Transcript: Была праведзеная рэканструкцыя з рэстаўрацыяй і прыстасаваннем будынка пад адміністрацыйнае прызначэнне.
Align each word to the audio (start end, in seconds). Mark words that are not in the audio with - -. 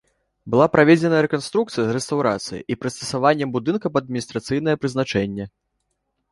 Была 0.53 0.67
праведзеная 0.75 1.19
рэканструкцыя 1.25 1.83
з 1.89 1.93
рэстаўрацыяй 1.99 2.65
і 2.75 2.79
прыстасаваннем 2.85 3.49
будынка 3.59 3.87
пад 3.99 4.03
адміністрацыйнае 4.11 4.75
прызначэнне. 4.83 5.45